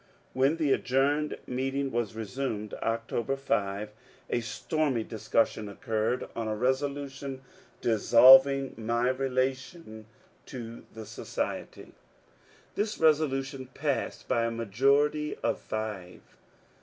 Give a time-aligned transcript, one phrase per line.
[0.33, 3.91] When the adjourned meeting was resumed, October 5,
[4.31, 7.41] a stormy discussion occurred on a resolution
[7.81, 10.07] dis solving my relation
[10.47, 11.91] to the society.
[12.73, 16.21] This resolution passed by a majority of five.